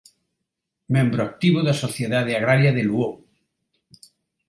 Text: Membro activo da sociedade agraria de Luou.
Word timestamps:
Membro 0.95 1.21
activo 1.29 1.59
da 1.67 1.79
sociedade 1.83 2.33
agraria 2.39 2.71
de 2.77 2.83
Luou. 2.89 3.13